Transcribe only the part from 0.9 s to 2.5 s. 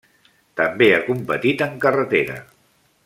ha competit en carretera.